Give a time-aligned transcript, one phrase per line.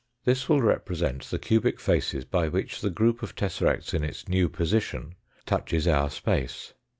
[0.25, 4.49] This will represent the cubic faces by which the group of tesseracts in its new
[4.49, 5.13] position
[5.45, 6.73] touches our space.